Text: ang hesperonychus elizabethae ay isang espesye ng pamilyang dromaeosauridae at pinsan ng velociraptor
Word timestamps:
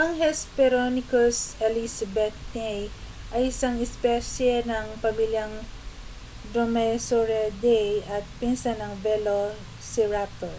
ang 0.00 0.10
hesperonychus 0.22 1.36
elizabethae 1.66 2.80
ay 3.34 3.42
isang 3.50 3.76
espesye 3.86 4.54
ng 4.70 4.86
pamilyang 5.04 5.54
dromaeosauridae 6.52 7.88
at 8.16 8.24
pinsan 8.40 8.76
ng 8.80 8.92
velociraptor 9.04 10.56